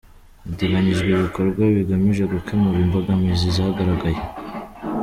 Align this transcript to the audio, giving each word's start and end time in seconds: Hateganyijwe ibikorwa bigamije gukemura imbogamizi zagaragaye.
Hateganyijwe 0.45 1.09
ibikorwa 1.11 1.63
bigamije 1.75 2.23
gukemura 2.33 2.77
imbogamizi 2.85 3.47
zagaragaye. 3.57 4.19